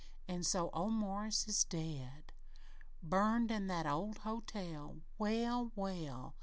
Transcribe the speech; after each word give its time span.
An' 0.27 0.41
so 0.41 0.71
old 0.73 0.93
Morris 0.93 1.47
is 1.47 1.63
dead 1.63 2.33
burned 3.03 3.51
in 3.51 3.67
that 3.67 3.85
old 3.85 4.17
hotel! 4.17 5.01
Well, 5.19 5.71
well! 5.75 6.33